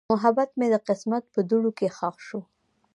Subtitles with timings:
[0.11, 2.39] محبت مې د قسمت په دوړو کې ښخ شو.